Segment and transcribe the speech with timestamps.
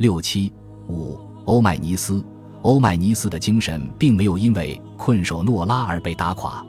[0.00, 0.50] 六七
[0.88, 2.24] 五，欧迈尼斯。
[2.62, 6.64] 欧迈尼斯的精神并没有因为困守诺拉而被打垮，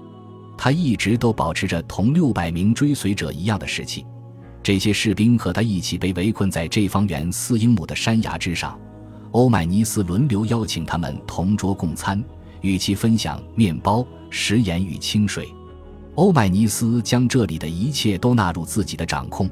[0.58, 4.06] 他一直都保持着同六百名追随者一样的士气。
[4.62, 8.78] 这些士兵和他一起被围困在这方圆四英亩的山崖之上。
[9.32, 12.22] 欧迈尼斯轮流邀请他们同桌共餐，
[12.60, 15.48] 与其分享面包、食盐与清水。
[16.16, 19.50] 欧迈尼斯将这里的一切都纳入自己的掌控。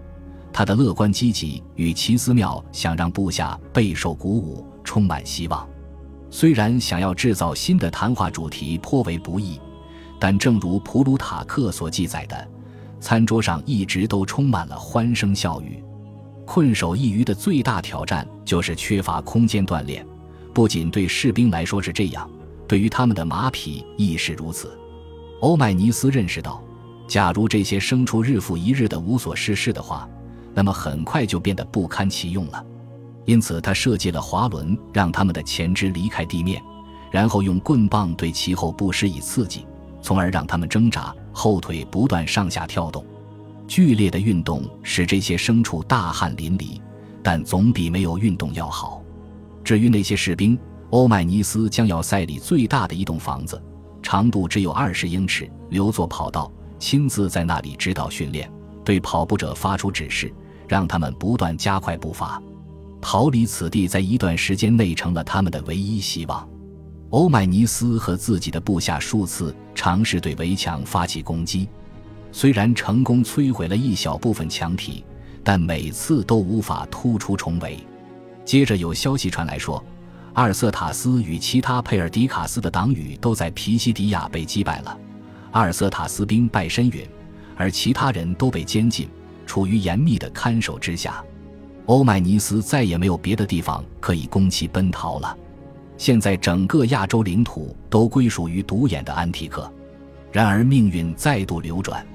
[0.60, 5.66] 他的乐观积极与奇思妙想让部下备受鼓舞，充满希望。
[6.30, 9.58] 虽然想要制造新的谈话主题颇为不易，
[10.20, 12.46] 但正如普鲁塔克所记载的，
[13.00, 15.82] 餐桌上一直都充满了欢声笑语。
[16.46, 20.06] 困守一隅的最大挑战就是缺乏空间锻炼，
[20.54, 22.30] 不仅对士兵来说是这样，
[22.68, 24.78] 对于他们的马匹亦是如此。
[25.40, 26.62] 欧迈尼斯认识到，
[27.08, 30.06] 假如这些牲畜日复一日的无所事事的话，
[30.54, 32.66] 那么很快就变得不堪其用了，
[33.26, 36.62] 因此他设计了滑轮，让他们的前肢离开地面，
[37.12, 39.66] 然后用棍棒对其后部施以刺激，
[40.02, 43.06] 从而让他们挣扎，后腿不断上下跳动。
[43.68, 46.82] 剧烈的运动使这些牲畜大汗淋漓，
[47.22, 49.04] 但总比没有运动要好。
[49.64, 50.58] 至于那些士兵，
[50.90, 53.62] 欧迈尼斯将要塞里最大的一栋房子，
[54.02, 58.52] 长度只有二十英尺，留作跑道，亲自在那里指导训练。
[58.90, 60.34] 对跑步者发出指示，
[60.68, 62.42] 让他们不断加快步伐。
[63.00, 66.50] 逃离此地，在一段时间内成了他们的唯一希望。
[67.12, 71.70] 欧迈尼斯和自己的部下数次尝试对围墙发起攻击，
[72.32, 75.06] 虽然成功摧毁了一小部分墙体，
[75.44, 77.78] 但每次都无法突出重围。
[78.44, 79.86] 接着有消息传来说，
[80.34, 84.98] 阿尔瑟塔斯与其他佩尔迪卡斯的党羽都在皮西迪亚被击败了，
[85.52, 87.08] 阿尔瑟塔斯兵败身陨。
[87.60, 89.10] 而其他人都被监禁，
[89.46, 91.22] 处于严密的看守之下。
[91.88, 95.38] 欧迈尼斯再也没有别的地方可以供其奔逃了。
[95.98, 99.70] 现在整个亚洲领土都归属于独眼的安提克。
[100.32, 102.06] 然而命运再度流转，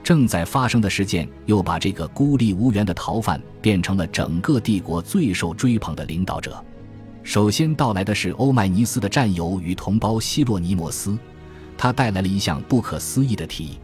[0.00, 6.64] 正在发生的事件又把这个孤立无援的逃犯变成了整个帝国最受追捧的领导者。
[7.24, 11.18] 首先到来的是欧迈尼斯的战友与同胞希洛尼摩斯，
[11.76, 13.78] 他带来了一项不可思议的提议。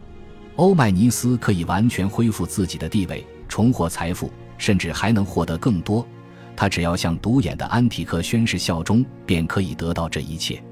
[0.61, 6.07] 欧迈尼斯可以完全恢复自己的地位，重获财富，甚至还能获得更多。
[6.55, 10.63] 他只要向独眼的安提克宣誓效忠，便可以得到这一切。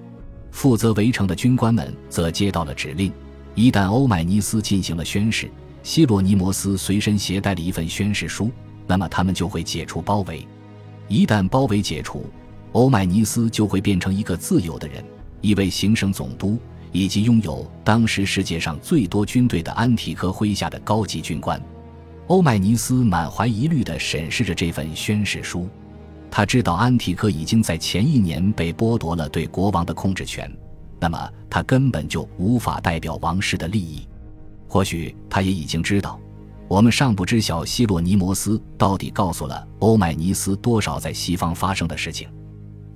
[0.51, 3.11] 负责围城的军官们则接到了指令：
[3.55, 5.51] 一旦欧迈尼斯进行了宣誓，
[5.83, 8.51] 希罗尼摩斯随身携带了一份宣誓书，
[8.87, 10.47] 那么他们就会解除包围。
[11.09, 12.27] 一旦包围解除，
[12.73, 15.03] 欧迈尼斯就会变成一个自由的人，
[15.41, 16.59] 一位行省总督。
[16.93, 21.61] 以及拥有当时世界上最多军队的安提柯麾下的高级军官，
[22.29, 25.69] 欧迈尼斯满怀疑虑地审视着这份宣誓书。
[26.31, 30.51] 他知道安提柯已经在前一年被剥夺了对国王的控制权，
[31.01, 34.07] 那么他根本就无法代表王室的利益。
[34.69, 36.21] 或许他也已经知道，
[36.69, 42.29] 我们尚不知晓希洛尼摩斯到底告诉了欧迈尼斯多少在西方发生的事情。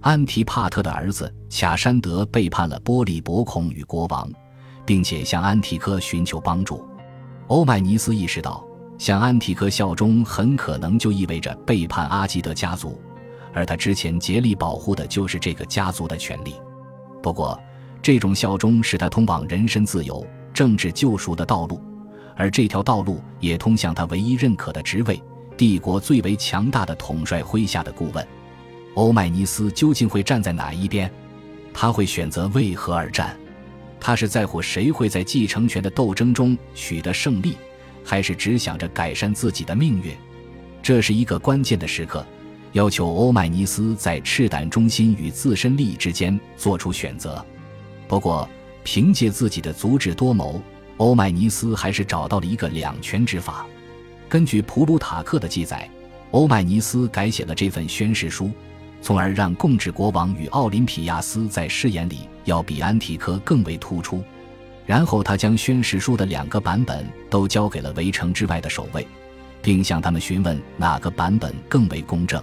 [0.03, 4.29] 安提帕特的儿子卡山德背叛了波利伯孔与国王，
[4.85, 6.85] 并且向安提柯寻求帮助。
[7.47, 8.65] 欧迈尼斯意识到，
[8.99, 13.01] 向安提柯效忠很可能就意味着背叛阿基德家族，
[13.55, 16.57] 而他之前竭力保护的就是这个家族的权利。
[17.23, 17.57] 不过，
[18.03, 21.81] 这种效忠是他通往人身自由、政治救赎的道路，
[22.37, 25.23] 而这条道路也通向他唯一认可的职位——
[25.57, 28.27] 帝国最为强大的统帅麾下的顾问。
[28.95, 31.11] 欧迈尼斯究竟会站在哪一边？
[31.73, 33.37] 他会选择为何而战？
[33.99, 37.57] 他是在乎谁会在继承权的斗争中取得胜利，
[38.05, 40.13] 还是只想着改善自己的命运？
[40.83, 42.27] 这是一个关键的时刻，
[42.73, 47.45] 要求欧迈尼斯在赤胆忠心与自身利益之间做出选择。
[48.09, 48.47] 不过，
[48.85, 50.61] 凭借自己的足智多谋，
[50.99, 53.65] 欧迈尼斯还是找到了一个两全之法。
[54.29, 55.89] 根据普鲁塔克的记载，
[56.33, 58.51] 欧迈尼斯改写了这份宣誓书。
[59.03, 64.23] 从而让共治国王与奥林匹亚斯在誓言里要比安提柯更为突出。
[64.87, 69.07] 然后他将宣誓书的两个版本都交给了围城之外的守卫，
[69.61, 72.43] 并向他们询问哪个版本更为公正。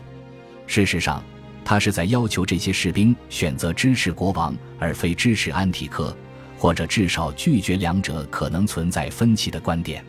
[0.67, 1.23] 事实上，
[1.65, 6.15] 他是在要求这些士兵选择支持国王而非支持安提柯，
[6.57, 10.03] 或者至少拒绝两者可能存在分歧的观点。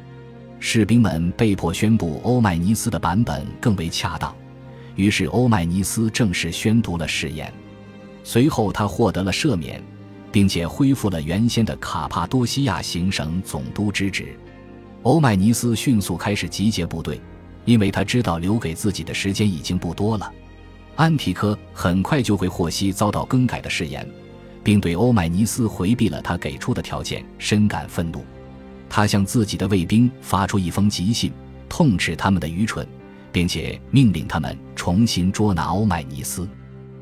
[0.59, 4.35] 士兵们被迫宣布欧迈尼斯的版本更为恰当。
[4.97, 7.53] 于是，欧迈尼斯正式宣读了誓言。
[8.23, 9.83] 随后，他获得了赦免，
[10.31, 14.37] 并且恢复了原先的卡帕多西亚行省总督之职。
[15.03, 17.19] 欧迈尼斯迅速开始集结部队，
[17.65, 20.31] 因为他知道留给自己的时间已经不多了。
[20.97, 24.07] 安提柯很快就会获悉遭到更改的誓言，
[24.63, 28.23] 并对欧迈尼斯回避了他给出的条件深感愤怒。
[28.91, 31.33] 他向自己的卫兵发出一封急信，
[31.69, 32.87] 痛斥他们的愚蠢，
[33.32, 36.49] 并且命令他们重新捉拿欧迈尼斯。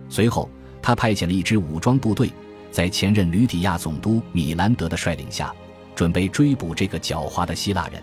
[0.09, 0.49] 随后，
[0.81, 2.31] 他派遣了一支武装部队，
[2.71, 5.53] 在前任吕底亚总督米兰德的率领下，
[5.95, 8.03] 准备追捕这个狡猾的希腊人。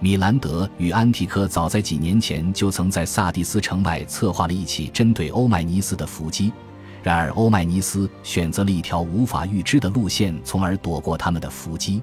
[0.00, 6.52] 米兰德与安提柯早在几年前就曾在萨蒂斯城外策划了一起针对欧迈尼斯的伏击，
[7.02, 12.00] 然而欧迈尼斯选择了一条无法预知的路线，从而躲过他们的伏击。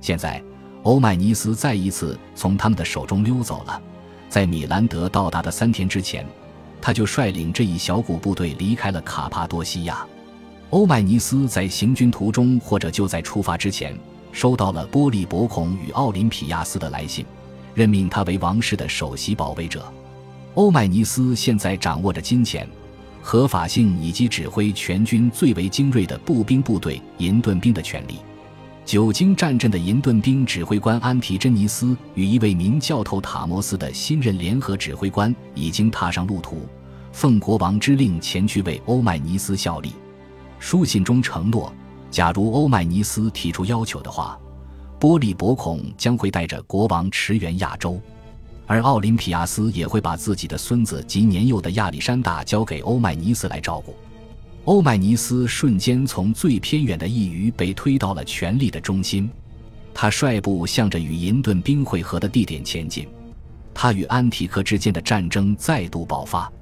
[0.00, 0.42] 现在，
[0.82, 3.82] 欧迈尼斯再一次从他们的手中溜走了。
[4.28, 6.26] 在米兰德到达的三天之前，
[6.80, 10.06] 他就率领这一小股部队离开了卡帕多西亚。
[10.70, 13.96] 欧迈尼斯在行军途中，或者就在出发之前。
[14.32, 17.24] 收到了波利伯孔与奥林匹亚斯的来信，
[17.72, 19.90] 任命他为王室的首席保卫者。
[20.52, 22.68] 欧迈尼斯现在掌握着金钱、
[23.22, 28.18] 合法性以及指挥全军最为精锐的步兵部队银盾兵的权利。
[28.86, 36.64] 久经战阵的银盾兵指挥官安提真尼斯与一位名教头塔摩斯的新任联合指挥官已经踏上路途，
[37.10, 39.92] 奉国王之令前去为欧迈尼斯效力。
[40.60, 41.72] 书信中承诺。
[42.12, 44.38] 假如欧迈尼斯提出要求的话，
[45.00, 48.00] 波利伯孔将会带着国王驰援亚洲，
[48.68, 53.96] 而奥林匹亚斯也会把自己的孙子及年幼的亚历山大交给欧迈尼斯来照顾。
[54.66, 59.30] 欧迈尼斯瞬间从最偏远的一隅被推到了权力的中心，
[59.94, 63.06] 他率部向着与银盾兵会合的地点前进，
[63.72, 66.52] 他与安提克之间的战争再度爆发。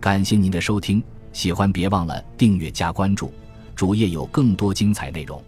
[0.00, 1.00] 感谢您的收听，
[1.32, 3.32] 喜欢别忘了订阅加关注。
[3.76, 5.40] 主页有更多精彩内容。